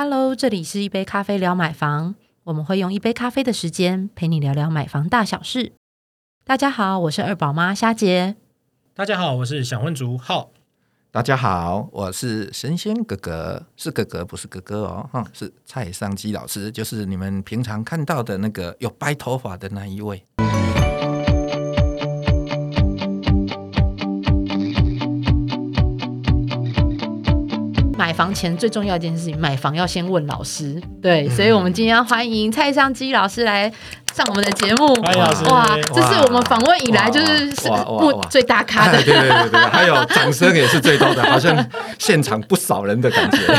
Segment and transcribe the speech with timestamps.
[0.00, 2.14] Hello，这里是一杯咖啡聊买房，
[2.44, 5.72] 我们会用一杯咖啡的时间陪你聊聊买房大小事。
[6.44, 8.36] 大家好，我是二宝妈虾姐。
[8.94, 10.52] 大家好，我是小混族浩。
[11.10, 20.22] 大家好，我是神仙哥哥，是哥哥不是哥哥哦，哈，是蔡尚基老师，就是你们平常看到的那个有白头发的那一位。
[28.08, 30.80] 买房前最重要一件事情，买房要先问老师。
[31.02, 33.70] 对，所以我们今天要欢迎蔡尚基老师来
[34.14, 34.94] 上我们的节目。
[35.02, 39.12] 欢迎老师哇，这是我们访问以来就是是哇哇目哇最大咖的 对。
[39.12, 41.54] 对对对，还有掌声也是最多的，好像
[41.98, 43.54] 现场不少人的感觉。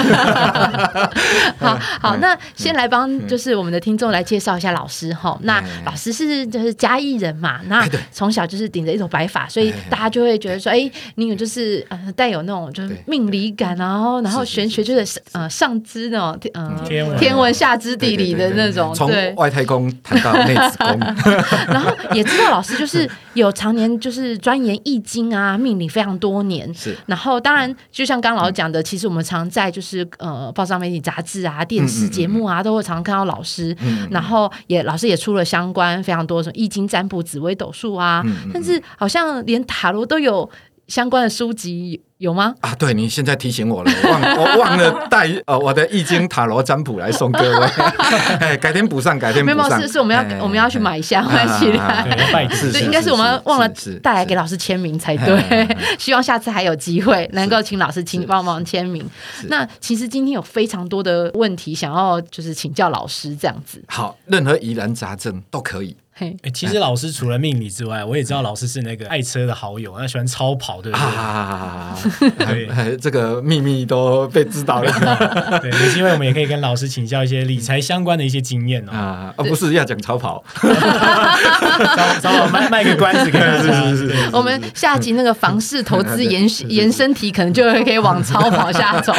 [1.60, 5.38] 好 好，嗯那先来帮就是我们的听众来介绍一下老师哈。
[5.44, 17.18] 那哎老师是就是嘉义人嘛，那从小就是顶着一头白发，所以大家就会觉得说，哎，你有就是呃带有那种就是命理感，然后然后玄学就是呃上知那种呃天文。
[17.18, 19.10] 天文下知地理的那种，从。
[19.36, 21.00] 外太空谈到内子宫，
[21.68, 26.72] 然后也知道老师就是有常年就是钻研易经啊、命理非常多年。
[26.74, 26.96] 是。
[27.06, 33.76] 然后当然，就像刚刚老师讲的，其实我们常在就是呃报章媒体、杂志啊、电视节目啊，都会常常看到老师。
[34.10, 40.50] 然后也老师也出了相关非常多什么易经占卜、紫微斗数啊，甚至好像连塔罗都有
[40.90, 42.54] 相关的书籍，有吗？
[42.62, 47.68] 啊，对你现在提醒我了，我忘 我忘了带呃我的易经塔罗占卜来送各位，
[48.42, 49.80] 哎，改天补上，改天没有，补上。
[49.80, 52.06] 是是我们要哎我们要去买一下，买起来。
[52.34, 52.44] 拜
[52.82, 53.70] 应该是我们忘了
[54.02, 55.68] 带来给老师签名才对。
[55.98, 59.08] 希望下次还有机会能够请老师请是帮忙签名。
[59.48, 63.84] 那其实今天有非常多的问题想要就是请教老师这样子。
[63.88, 71.08] 好，任何疑难杂症都可以嘿，欸其实老师除了命理之外，我也知道老师是那个爱车的好友，他喜欢超跑，对不对？
[71.16, 71.98] 啊，
[72.40, 74.92] 对哎 这个秘密都被知道了
[75.64, 78.92] 对，有机会我们也可以跟老师请教一些理财相关的一些经验哦。
[78.92, 83.62] 啊，而不是要讲超跑，稍稍微卖卖个关子给大家。
[83.62, 89.14] 是是是我们下集那个房市投资延延伸题可能就会可以往超跑下走。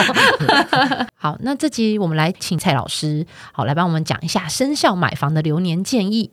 [1.16, 6.30] 好，那这集我们来请蔡老师，好来帮我们讲一下生肖买房的流年建议。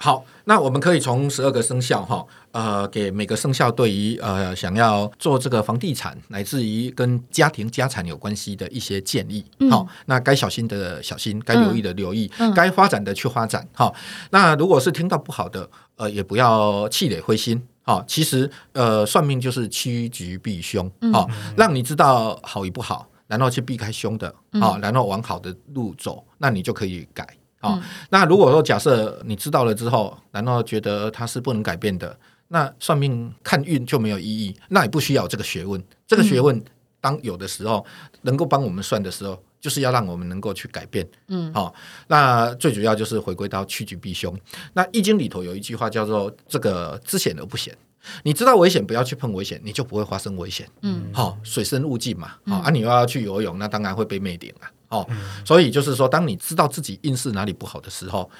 [0.00, 9.44] 好，那我们可以从十二个生肖哈，呃，给每个生肖对于呃想要做这个房地产，乃至于跟家庭家产有关系的一些建议。
[9.68, 13.66] 好、那该小心的小心，该留意的留意，嗯该发展的去发展。
[13.74, 13.92] 好、
[14.30, 17.60] 那如果是听到不好的，呃，也不要气馁灰心。
[17.82, 27.26] 好、其实呃，算命就是趋吉避凶，好、让你知道好与不好，然后去避开凶的，好、然后往好的路走，那你就可以改。
[27.60, 27.80] 哦，
[28.10, 32.16] 那如果说假设你知道了之后，然后觉得它是不能改变的，
[32.48, 35.82] 那算命看运就没有意义，那也不需要有这个学问。
[36.06, 36.62] 这个学问
[37.00, 37.84] 当有的时候
[38.22, 41.06] 能够帮我们算的时候，就是要让我们能够去改变。
[41.28, 41.74] 嗯，好、
[42.06, 44.32] 那最主要就是回归到趋吉避凶。
[44.74, 47.76] 那易经里头有一句话叫做“这个知险而不险”。
[48.22, 50.66] 你知道危险，不要去碰危险，你就不会发生危险。
[50.82, 52.34] 嗯，好、水深勿近嘛。
[52.46, 54.70] 好、啊，你又要去游泳，那当然会被灭顶啊。
[54.88, 55.06] 哦，
[55.44, 58.30] 所以就是说，当你知道自己运势哪里不好的时候，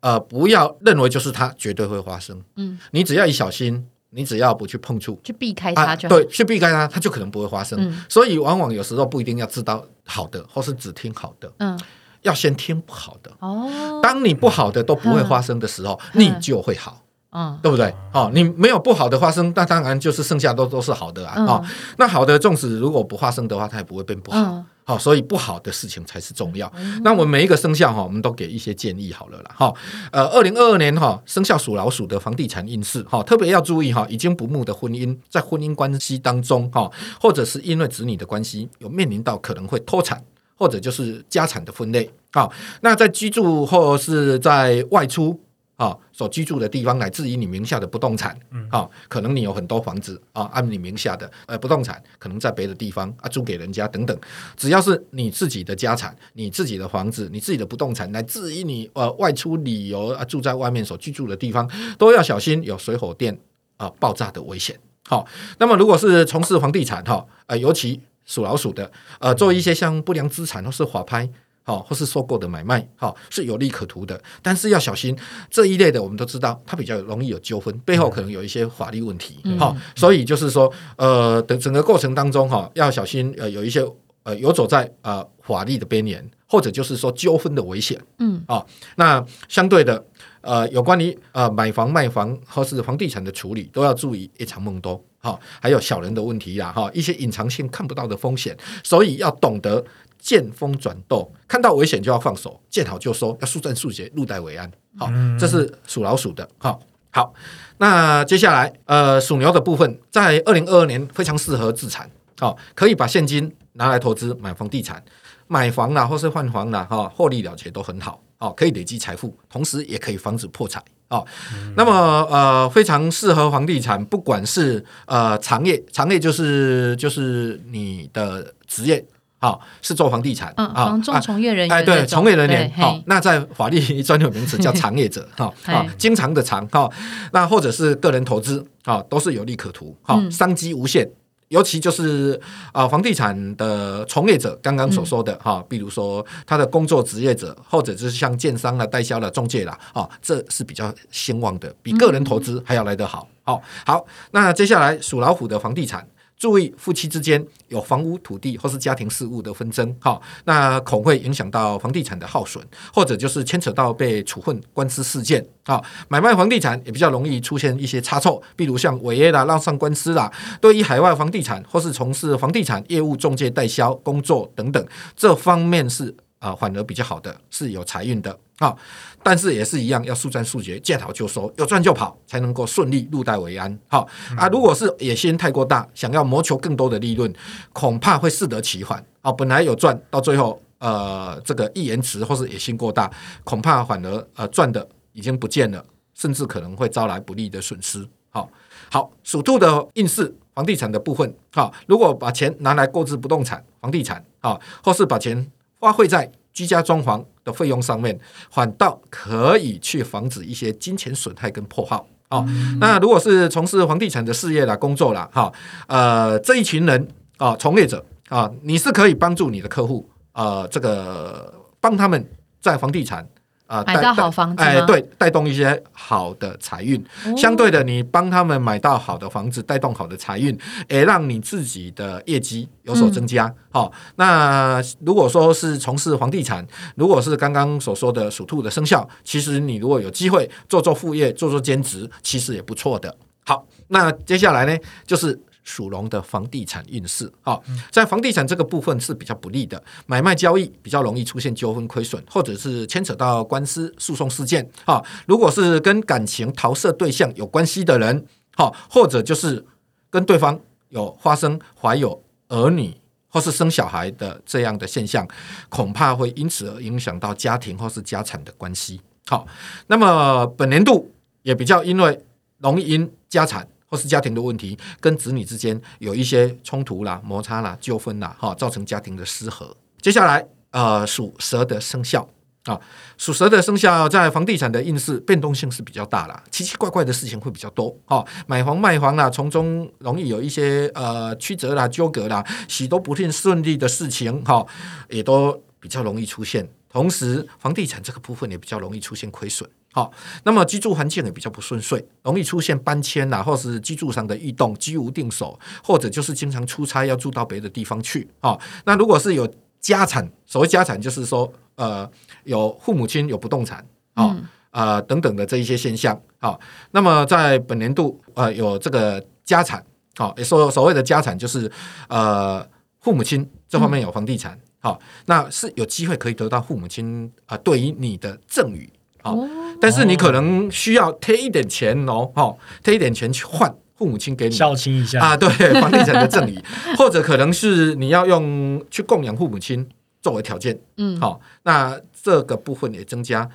[0.00, 2.40] 呃，不要认为就是它绝对会发生。
[2.56, 5.20] 嗯，你只要一小心，你只要不去碰触。
[5.24, 5.96] 去避开它。
[5.96, 7.78] 对，去避开它，它就可能不会发生。
[7.80, 11.78] 嗯所以往往有时候不一定要知道好的，或是只听好的，嗯，
[12.22, 13.30] 要先听不好的。
[13.40, 17.02] 哦，当你不好的都不会发生的时候，你就会好。
[17.30, 17.94] 嗯对不对？
[18.14, 21.34] 哦，你没有不好的发生，那当然就是剩下都都是好的啊。
[21.36, 21.64] 嗯哦，
[21.98, 24.64] 那好的，纵使如果不发生的话，它也不会变不好。
[24.88, 26.72] 好、所以不好的事情才是重要。
[27.04, 29.50] 那我们每一个生肖哈，我们都给一些建议好了啦。
[29.54, 29.74] 哈、
[30.10, 36.90] 呃，二零二二年哈，生肖属老鼠的房地产运势哈，特别要注意哈，已经不睦的婚姻，在婚姻关系当中哈，
[37.20, 40.24] 或者是因为子女的关系，有面临到可能会脱产。
[40.60, 45.40] 或者就是家产的分类，好、那在居住或是在外出
[45.78, 48.36] 啊、所居住的地方，乃至于你名下的不动产，
[48.68, 54.18] 啊、可能你有很多房子啊，按你名下的呃不动产，可能在别的地方啊租给人家等等，
[54.56, 63.38] 只要是你自己的家产、你自己的房子、你自己的不动产，乃至于你呃外出旅游啊住在外面所居住的地方，都要小心有水火电
[63.76, 64.76] 啊、爆炸的危险。
[65.06, 65.24] 好、
[65.58, 68.90] 那么如果是从事房地产哈，呃，尤其属老鼠的，
[69.20, 71.30] 呃，做一些像不良资产或是法拍。
[71.68, 75.14] 好、或是收购的买卖，好、是有利可图的，但是要小心
[75.50, 83.86] 这一类的，我们都知道它比较容易有纠纷，背后可能有一些法律问题，好、所以就是说，呃，等整个过程当中哈、要小心，呃，有一些
[84.22, 88.64] 呃游走在呃法律的边缘，或者就是说纠纷的危险，嗯，啊、
[88.96, 90.02] 那相对的，
[90.40, 94.98] 呃，有关于呃买房卖房或是房地产的处理，都要注意一场梦多。
[95.20, 99.84] 好、还有小人的问题啦，哈、一些隐藏性看不到的风险，所以要懂得
[100.18, 104.70] 见风转舵，看到危险就要放手，见好就收，要速战速决，入袋为安。
[104.96, 106.48] 好，这是属老鼠的。
[106.58, 106.80] 好，
[107.10, 107.32] 好，
[107.78, 112.10] 那接下来呃，属牛的部分，在二零二二年非常适合自产。
[112.38, 115.02] 好，可以把现金拿来投资买房地产，
[115.46, 118.20] 买房啦，或是换房啦，哈，获利了结都很好。
[118.38, 120.80] 哦，可以累积财富，同时也可以防止破产。
[121.08, 121.26] 哦，
[121.74, 121.92] 那么
[122.30, 129.04] 呃，非常适合房地产，不管是呃长业，长业就是就是你的职业，
[129.38, 136.90] 好是做房地产，嗯，房仲从业人员，哎，对，从业人员，好，那在法律专有名词叫长业者， 哈，啊，经常的长，哈，
[137.32, 141.08] 那或者是个人投资，啊，都是有利可图，好，商机无限。
[141.48, 142.38] 尤其就是
[142.72, 153.26] 啊，房地产的从业者刚刚所说的哈，比如说他的工作职业者，或者就是像建商啦、代销了、中介啦，啊，这是比较兴旺的，比个人投资还要来得好。
[153.44, 156.06] 好，好，那接下来属老虎的房地产。
[156.38, 162.64] 注意夫妻之间有房屋、土地或是家庭事务的纷争，哈，那恐会影响到房地产的耗损，
[162.94, 170.32] 或者就是牵扯到被处分官司事件，啊，买卖房地产也比较容易出现一些差错，比如像违约啦、让上官司啦。
[170.60, 174.86] 对于海外房地产或是从事房地产业务中介代销工作等等，
[175.16, 176.14] 这方面是。
[176.40, 178.76] 啊，反而比较好的是有财运的啊，
[179.22, 183.78] 但是也是一样，要速战速决，见好就收，有赚就跑，才能够顺利入袋为安。
[183.86, 184.06] 好
[184.36, 187.32] 啊，如果是野心太过大，想要谋求更多的利润，
[187.72, 189.30] 恐怕会适得其反啊。
[189.30, 193.08] 本来有赚，到最后呃，这个一延迟或是野心过大，
[193.44, 195.84] 恐怕反而呃赚的已经不见了，
[196.14, 198.04] 甚至可能会招来不利的损失。
[198.30, 198.50] 好，
[198.90, 205.48] 好，属兔的运势，房地产的部分，好，如果把钱拿来购置不动产、房地产啊，或是把钱。
[205.80, 208.16] 花费在居家装潢的费用上面，
[208.50, 212.46] 反倒可以去防止一些金钱损害跟破耗哦。
[212.78, 215.52] 那如果是从事房地产的事业啦、工作啦，哈，
[215.86, 217.08] 呃，这一群人
[217.38, 222.24] 啊，从业者啊，你是可以帮助你的客户，呃，这个帮他们
[222.60, 223.26] 在房地产。
[223.68, 227.04] 啊，买到好房子，哎，对，带动一些好的财运。
[227.36, 233.54] 相对的，你帮他们买到好的房子，带动好的财运，也让你自己的业绩有所增加。
[233.70, 236.66] 好，那如果说是从事房地产，
[236.96, 243.14] 如果是刚刚所说的属兔的生肖，其实你如果有机会做做副业，做做兼职，其实也不错的。
[243.44, 244.74] 好，那接下来呢，
[245.06, 245.38] 就是。
[245.68, 254.66] 属龙的房地产运势，好，在房地产这个部分是比较不利的，买卖交易比较容易出现纠纷、亏损，或者是牵扯到官司、诉讼事件。
[254.86, 258.24] 哈，如果是跟感情桃色对象有关系的人，
[258.56, 259.62] 哈，或者就是
[260.08, 262.96] 跟对方有发生怀有儿女
[263.28, 265.28] 或是生小孩的这样的现象，
[265.68, 268.98] 恐怕会因此而影响到家庭或是家产的关系。
[269.26, 269.46] 好，
[269.88, 272.18] 那么本年度也比较因为
[272.56, 273.68] 容易因家产。
[273.88, 279.76] 或是家庭的问题，跟子女之间有一些冲突啦、摩擦啦、纠纷啦，哈，造成家庭的失和。
[280.00, 282.28] 接下来，呃，属蛇的生肖
[282.64, 282.78] 啊，
[283.16, 294.64] 属蛇的生肖在房地产的运势变动性是比较大啦，奇奇怪怪的事情会比较多，哈，买房卖房啦，从中容易有一些呃曲折啦、纠葛啦，许多不顺顺利的事情，哈，
[295.08, 296.68] 也都比较容易出现。
[296.90, 299.68] 同时，房地产这个部分也比较容易出现亏损。
[299.90, 300.12] 好，
[300.44, 308.28] 那么居住环境也比较不顺遂，容易出现搬迁呐，或是居住上的异动，居无定所，或者就是经常出差要住到别的地方去。
[308.40, 312.08] 哦，那如果是有家产，所谓家产就是说，呃，
[312.44, 314.36] 有父母亲有不动产，啊
[314.70, 316.20] 呃等等的这一些现象。
[316.38, 319.84] 好，那么在本年度，呃，有这个家产，
[320.16, 321.68] 好，也说所谓的家产就是
[322.08, 322.64] 呃
[323.00, 328.88] 父母亲这方面有房地产，好，那是有机会可以得到父母亲啊对于你的赠与。
[329.30, 329.48] 哦，
[329.80, 334.54] 但是你可能需要贴一点钱哦，哈，贴一点钱去换父母亲给你。
[334.54, 335.20] 孝亲一下。
[335.20, 335.48] 啊，对，
[335.80, 336.62] 房地产的赠礼，
[336.96, 339.88] 或者可能是你要用去供养父母亲
[340.20, 343.48] 作为条件，嗯，好，那这个部分也增加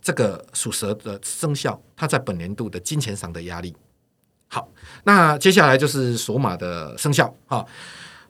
[0.00, 3.74] 这个属蛇的生肖，它在本年度的金钱上的压力。
[4.48, 4.68] 好，
[5.04, 7.64] 那接下来就是属马的生肖，哈。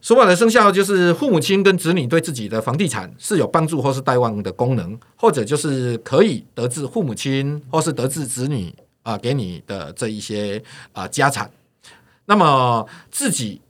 [0.01, 10.63] 属马的生肖就是父母亲跟子女对自己的房地产是有帮助或是带旺的功能，或者就是可以得知父母亲或是得知子女啊给你的这一些
[10.93, 11.51] 啊家产，
[12.27, 13.61] 那么自己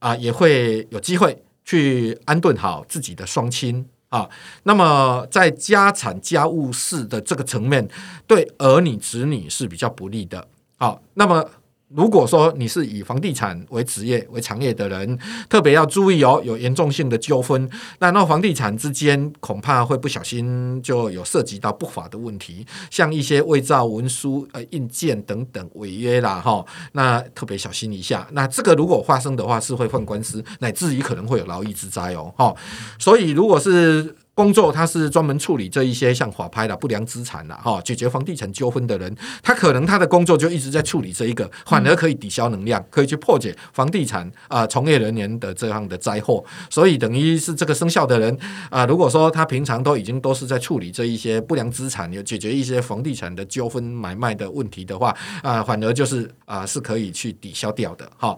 [0.00, 4.28] 啊也会有机会去安顿好自己的双亲啊。
[4.64, 7.88] 那么在家产家务事的这个层面，
[8.26, 10.48] 对儿女子女是比较不利的。
[10.78, 11.48] 好，那么
[11.94, 17.68] 如果说你是以房地产为职业为行业的人，特别要注意哦，有严重性的纠纷，
[18.00, 28.26] 那那房地产之间恐怕会不小心就有涉及到不法的问题，像一些伪造文书、呃印件等等违约啦，哈，那特别小心一下。
[28.32, 32.52] 那这个如果发生的话，是会犯官司，乃至于可能会有劳役之灾哦，哈。
[32.98, 46.44] 所以如果是工作他是专门处理这一些像法拍的不良资产啦，哈，解决房地产纠纷的人，他可能他的工作就一直在处理这一个，反而可以抵消能量，可以去破解房地产啊从业人员的这样的灾祸。
[46.68, 48.38] 所以等于是这个生肖的人
[48.68, 58.06] 啊，如果说他平常都已经都是在处理这一些不良资产，有解决一些房地产的纠纷买卖的问题的话，啊，反而就是啊是可以去抵消掉的。
[58.18, 58.36] 哈，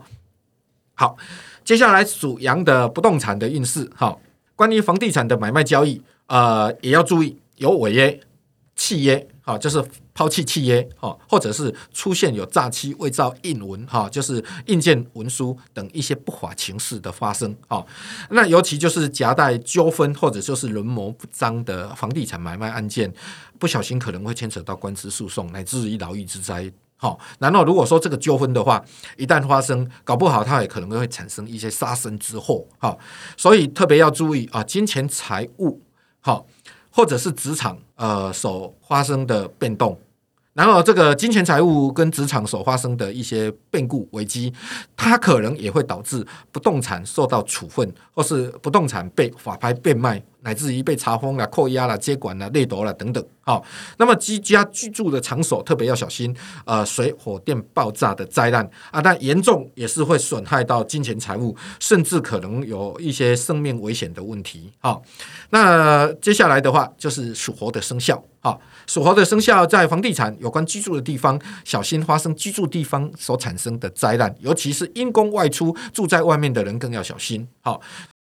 [0.95, 1.17] 好，
[1.65, 4.17] 接下来属羊的不动产的运势，哈。
[4.59, 8.21] 关于房地产的买卖交易，呃，也要注意有违约、
[8.75, 9.81] 契约，哈，就是
[10.13, 17.87] 抛弃契约，哈，或者是出现有诈欺、伪造印文，哈，就是印件文书等一些不法情事的发生，哈。
[18.31, 23.15] 那尤其就是夹带纠纷或者就是人谋不臧的房地产买卖案件，
[23.61, 26.69] 不小心可能会牵扯到官司诉讼，乃至于牢狱之灾。
[27.01, 28.85] 好，然后如果说这个纠纷的话，
[29.17, 32.67] 一旦发生，搞不好它也可能会产生一些杀身之祸。
[32.79, 32.99] 好，
[33.37, 35.81] 所以特别要注意啊，金钱财物，
[36.21, 36.45] 好，
[36.91, 39.97] 或者是职场呃所发生的变动。
[40.55, 44.53] 然后，这个金钱财务跟职场所发生的一些变故危机，
[44.97, 53.25] 它可能也会导致不动产受到处分，或是不动产被法拍变卖，乃至于被查封了、扣押了、接管了、掠夺了等等。
[53.41, 53.65] 好，
[53.97, 56.35] 那么居家居住的场所特别要小心，
[56.67, 64.71] 呃，水火电爆炸的灾难啊，但严重也是会损害到金钱财物，甚至可能有一些生命危险的问题。
[64.81, 65.03] 好，
[65.51, 68.23] 那接下来的话就是属猴的生肖。
[68.41, 68.61] 好。
[68.87, 77.47] 属猴的生肖在房地产有关居住的地方，小心发生居住地方所产生的灾难，尤其是因公外出住在外面的人更要小心。
[77.61, 77.79] 好，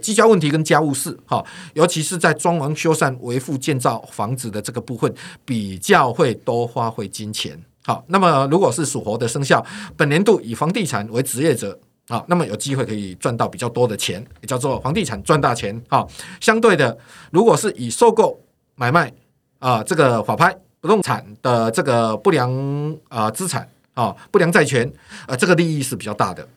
[0.03, 5.13] 居家问题跟家务事，哈，尤其是在装潢、修缮、维护、建造房子的这个部分，
[5.45, 7.59] 比较会多花费金钱。
[7.85, 15.81] 好，那么如果是属猴的生肖，本年度以房地产为职业者，啊，那么有机会可以赚到比较多的钱，也叫做房地产赚大钱。
[15.87, 16.09] 好，
[16.41, 16.97] 相对的，
[17.31, 18.39] 如果是以收购、
[18.75, 19.11] 买卖。
[19.59, 24.91] 啊，这个法拍不动产的这个不良啊资产啊，不良债权，
[25.25, 26.47] 啊，这个利益是比较大的。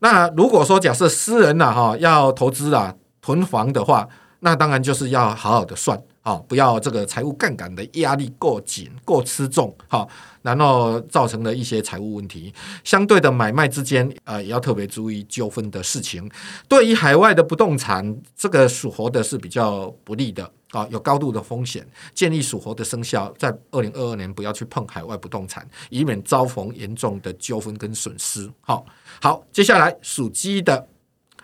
[0.00, 4.06] 那如果说假设私人呐哈要投资啊囤房的话，
[4.40, 6.00] 那当然就是要好好的算。
[6.22, 10.06] 好，不要这个财务杠杆的压力过紧、过吃重，好，
[10.42, 12.52] 然后造成了一些财务问题。
[12.84, 16.30] 相对的，买卖之间，呃，也要特别注意纠纷的事情。
[16.68, 21.86] 对于海外的不动产，这个属猴的是比较不利的，啊，有高度的风险。
[22.14, 28.46] 建议属猴的生肖在二零二二年不要去碰海外不动产，以免遭逢严重的纠纷跟损失。
[28.60, 28.84] 好，
[29.22, 30.86] 好，接下来属鸡的。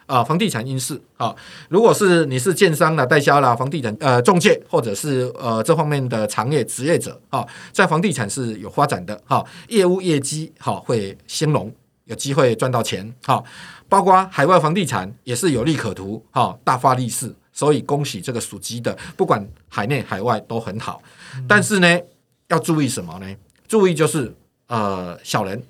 [0.07, 1.35] 啊，房地产因势啊，
[1.69, 11.73] 如果是你是建商啦、代销啦、房地产呃中介，或者是呃这方面的行业职业者啊，在房地产是有发展的哈，业务业绩好会兴隆，
[12.05, 13.43] 有机会赚到钱哈，
[13.89, 21.03] 包括海外房地产也是有利可图哈，大发利市，所以恭喜这个属鸡的，不管海内海外都很好，
[21.49, 22.01] 但是呢，
[22.49, 23.27] 要注意什么呢？
[23.67, 24.33] 注意就是
[24.69, 25.61] 呃小人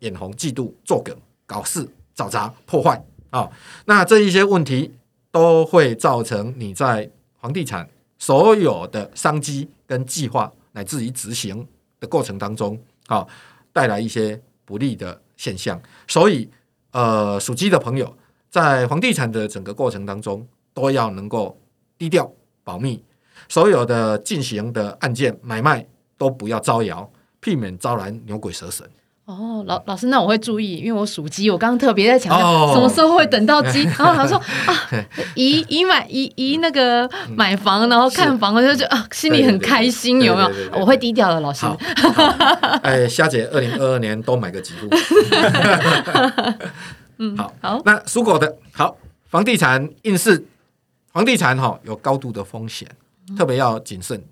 [0.00, 3.02] 眼红、嫉妒、作梗、搞事、找茬、破坏。
[3.30, 3.50] 啊，
[3.86, 4.92] 那这一些问题
[5.30, 11.66] 都会造成你在房地产所有的商机跟计划乃至于执行
[12.00, 13.26] 的过程当中，啊，
[13.72, 15.80] 带来一些不利的现象。
[16.08, 16.48] 所以，
[16.92, 18.16] 呃，属鸡的朋友
[18.50, 21.58] 在房地产的整个过程当中，都要能够
[21.98, 22.30] 低调
[22.64, 23.02] 保密，
[23.48, 28.88] 所有的进行的案件买卖都不要招摇，避免招来牛鬼蛇神。
[29.26, 33.82] 哦，老老师，那我会注意，因为我属鸡，我刚刚特别在强调什么时候会等到鸡。
[33.98, 34.88] 然后他说啊，
[35.34, 40.50] 宜宜买宜宜那个买房，然后看房，我就觉得啊，心里很开心，有没有？
[40.78, 41.66] 我会低调的，老师。
[42.84, 44.88] 哎，夏姐，二零二二年多买个几户。
[47.18, 47.82] 嗯，好，好。
[47.84, 48.96] 那属狗的，好，
[49.28, 50.46] 房地产应试，
[51.12, 52.88] 房地产哈有高度的风险，
[53.36, 54.22] 特别要谨慎、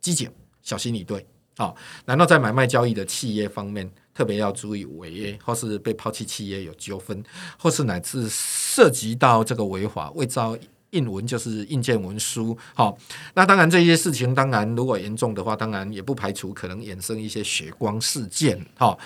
[0.00, 0.28] 机警、
[0.60, 1.24] 小心以对。
[1.60, 1.76] 好，
[2.06, 3.86] 难道在买卖交易的企业方面？
[4.14, 7.22] 特别要注意违约，或是被抛弃契约有纠纷，
[7.58, 10.56] 或是乃至涉及到这个违法伪造
[10.92, 12.56] 印文，就是印鉴文书。
[12.74, 12.96] 好，
[13.34, 18.58] 那当然这些事情，当然如果严重的话，当然也不排除可能衍生一些血光事件。
[18.78, 18.96] 哈，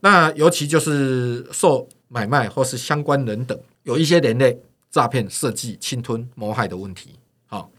[0.00, 4.58] 那尤其就是受买卖或是相关人等有一些人类
[4.90, 7.10] 诈骗、设计、侵吞、谋害的问题。
[7.44, 7.70] 好，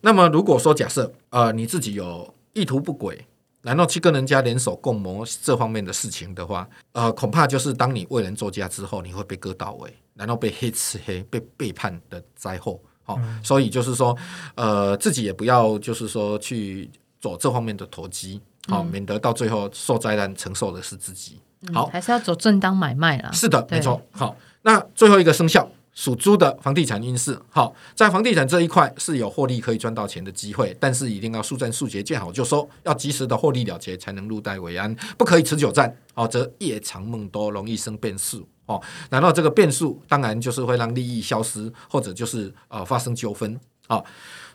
[0.00, 3.24] 那么如果说假设呃你自己有意图不轨。
[3.64, 12.78] 然后去跟人家联手共谋这方面的事情的话，呃，恐怕就是当你为人作嫁之后，你会被割到尾，然后被黑吃黑、被背叛的灾祸。
[13.02, 14.16] 好、所以就是说，
[14.54, 16.90] 呃，自己也不要就是说去
[17.20, 21.40] 走这方面的投机，好、免得到最后受灾难承受的是自己。
[21.72, 23.30] 好，还是要走正当买卖啦。
[23.32, 24.00] 是的，没错。
[24.12, 38.46] 好，那最后一个生肖属猪的房地产运势，好，在房地产这一块是有获利可以赚到钱的机会，但是一定要速战速决，见好就收，要及时的获利了结，才能入袋为安，不可以持久战，哦，则夜长梦多，容易生变数。
[38.66, 43.60] 哦，难道这个变数当然就是会让利益消失，或者就是呃发生纠纷。
[43.86, 44.04] 好、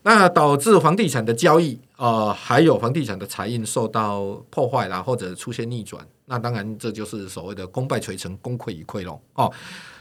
[0.04, 9.22] 那导致房地产的交易，呃，还有房地产的财运受到破坏啦，或者出现逆转，那当然这就是所谓的功败垂成，功亏一篑咯。
[9.36, 9.52] 哦。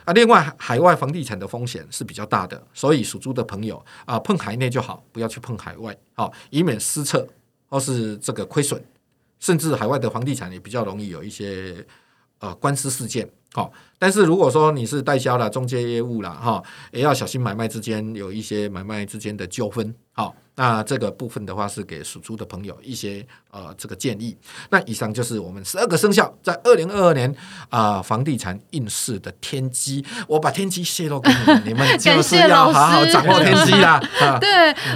[0.05, 7.29] 啊，另外海外房地产的风险是比较大的，所以属猪的朋友啊，碰海内就好，不要去碰海外，好、以免失策
[7.69, 8.83] 或是这个亏损，
[9.39, 11.87] 甚至海外的房地产也比较容易有一些
[12.41, 13.29] 呃官司事件。
[13.55, 19.93] 好、但是如果说你是代销啦、中介业务啦，哈、也要小心买卖之间有一些买卖之间的纠纷。
[20.13, 24.37] 好，那这个部分的话是给属猪的朋友一些呃这个建议。
[24.71, 27.35] 那以上就是我们十二个生肖在二零二二年
[27.71, 30.05] 啊、房地产运势的天机。
[30.29, 33.95] 我把天机泄露给你们，你们 就是要好好掌握天机啦。
[34.21, 34.49] 啊，对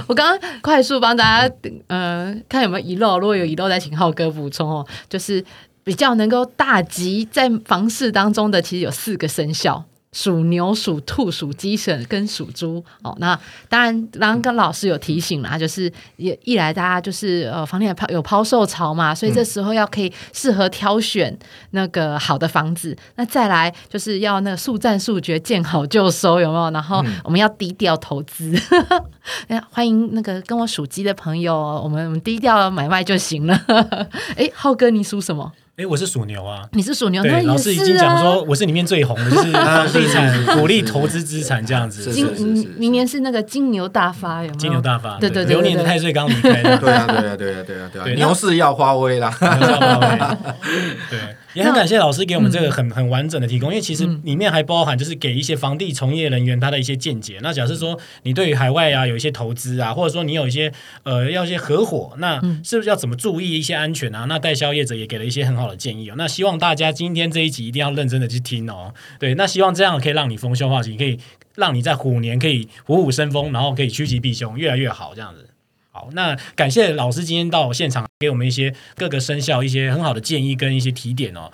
[0.06, 1.54] 我刚刚快速帮大家
[1.88, 4.86] 呃看有没有遗漏，如果有遗漏再请浩哥补充哦。
[5.08, 5.44] 就是
[5.84, 9.84] 比较能够大吉在房市当中的，其实有四个生肖。
[10.14, 13.16] 属牛、属兔、属鸡、神跟属猪哦。
[13.18, 13.34] 那
[13.70, 21.34] 当然，刚刚跟老师有提醒啦，就是也一来大家就是呃房地产抛有抛售潮嘛，所以这时候要可以适合挑选
[21.70, 22.94] 那个好的房子。
[23.14, 26.70] 那再来就是要那个速战速决，见好就收，有没有？
[26.72, 28.54] 然后我们要低调投资。
[29.48, 33.58] 哎欢迎那个跟我属鸡的朋友哦，我们我们低调买卖就行了。
[34.36, 35.50] 哎，浩哥，你属什么？
[35.76, 36.68] 哎，我是属牛啊。
[36.72, 37.98] 你是属牛，那对，老也师已经是啊。
[37.98, 42.12] 讲说我是里面最红的， 就是房地产鼓励投资资产这样子是。
[42.12, 44.54] 金是是明明年是那个金牛大发，有没有？
[44.56, 49.34] 金牛大发，对对对流年的太岁刚离开， 对啊，对啊，对啊，对啊，对啊，对牛市要发威啦。
[51.08, 51.18] 对，
[51.54, 57.38] 也很感谢老师给我们这个很很完整的提供，因为其实里面还包含就是给一些房地从业人员他的一些见解。
[57.42, 64.26] 那假设说你对于海外啊有一些投资啊，或者说你有一些呃要一些合伙，那是不是要怎么注意一些安全啊？
[64.28, 66.14] 那代销业者也给了一些很好的建议哦。
[66.16, 68.94] 那希望大家今天这一集一定要认真的去听哦。
[69.18, 71.18] 对，那希望这样可以让你逢凶化吉，可以
[71.54, 75.48] 让你在虎年可以虎虎生风，然后可以趋吉避凶，越来越好这样子。
[75.90, 81.50] 好，那感谢老师今天到现场给我们一些各个生肖一些很好的建议跟一些提点哦。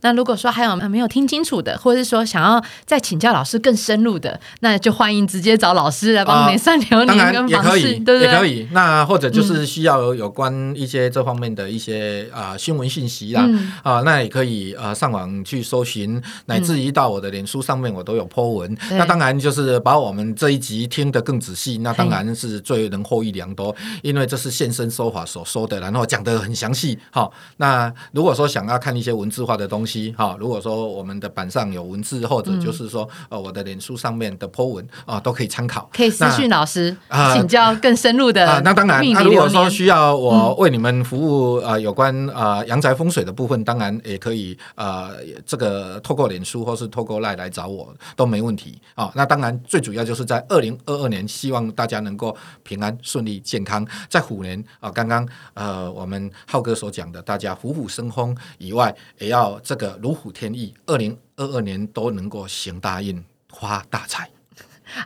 [0.00, 8.32] 那如果说还有呃没有听清楚的，或者是说想要再请教老师更深入的，那就欢迎直接找老师来帮你算流当然年跟房市，也可以，对不对？
[8.32, 8.68] 也可以。
[8.72, 18.74] 那或者就是需要有有关一些这方面的一些啊、新闻信息啦，嗯啊，那也可以呃上网去搜寻，乃至于到我的脸书上面我都有 po 文。
[18.88, 26.98] 对那当然就是把我们这一集听得更仔细，那当然是最能获益良多，因为这是现身说法所说的，然后讲得很详细。
[27.10, 35.88] 好，那如果说想要看一些文字化的东西，哈，如果说我们的板上有文字，或者就是说呃我的脸书上面的 po 文啊，都可以参考。
[35.92, 39.70] 可以私讯老师啊请教更深入的啊，那当然，命那、如果说。
[39.76, 45.10] 需要我为你们服务啊、呃有关啊、呃阳宅风水的部分，当然也可以呃
[45.44, 53.86] 这个透过脸书或是透过赖来找我都没问题啊、那当然，最主要就是在二零二二年，希望大家能够平安顺利健康。
[54.08, 64.28] 在虎年啊、刚刚呃我们浩哥所讲的，大家虎虎生风以外，也要这个如虎添翼，二零二二年都能够行大运，发大财。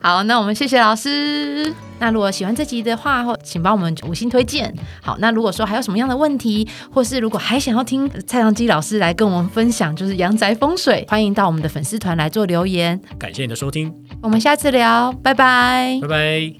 [0.03, 1.75] 好，那我们谢谢老师。
[1.99, 4.73] 那如果喜欢这集的话，请帮我们五星推荐。
[5.03, 13.01] 好，那如果说还有什么样的问题，或是如果还想要听蔡阳基老师来跟我们分享，就是阳宅风水，欢迎到我们的粉丝团来做留言。
[13.19, 16.41] 感谢你的收听，我们下次聊，拜拜拜拜。